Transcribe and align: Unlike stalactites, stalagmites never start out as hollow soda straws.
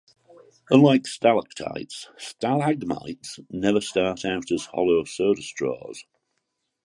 Unlike 0.71 1.05
stalactites, 1.05 2.09
stalagmites 2.17 3.39
never 3.51 3.81
start 3.81 4.25
out 4.25 4.51
as 4.51 4.65
hollow 4.65 5.03
soda 5.03 5.43
straws. 5.43 6.05